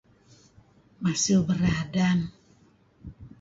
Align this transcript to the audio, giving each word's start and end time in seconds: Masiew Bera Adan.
Masiew 1.01 1.41
Bera 1.47 1.71
Adan. 1.81 2.19